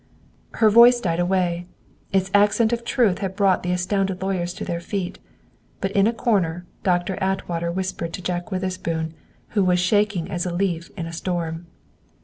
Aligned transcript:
Her 0.53 0.71
voice 0.71 0.99
died 0.99 1.19
away; 1.19 1.67
its 2.11 2.31
accent 2.33 2.73
of 2.73 2.83
truth 2.83 3.19
had 3.19 3.35
brought 3.35 3.61
the 3.61 3.71
astounded 3.71 4.23
lawyers 4.23 4.51
to 4.55 4.65
their 4.65 4.79
feet; 4.79 5.19
but 5.79 5.91
in 5.91 6.07
a 6.07 6.11
corner 6.11 6.65
Doctor 6.81 7.19
Atwater 7.21 7.71
whispered 7.71 8.11
to 8.13 8.21
Jack 8.23 8.49
Witherspoon, 8.51 9.13
who 9.49 9.63
was 9.63 9.79
shaking 9.79 10.27
as 10.31 10.43
a 10.43 10.51
leaf 10.55 10.89
in 10.97 11.05
a 11.05 11.13
storm. 11.13 11.67